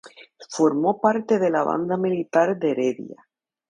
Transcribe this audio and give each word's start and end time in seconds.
Formó 0.49 0.99
parte 0.99 1.37
de 1.37 1.51
la 1.51 1.63
banda 1.63 1.95
militar 1.95 2.57
de 2.57 2.71
Heredia. 2.71 3.27